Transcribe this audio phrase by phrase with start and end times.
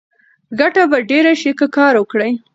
[0.59, 2.31] ګټه به ډېره شي که کار وکړې.